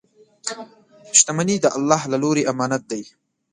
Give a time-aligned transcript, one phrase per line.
[1.17, 3.01] •شتمني د الله له لورې امانت دی.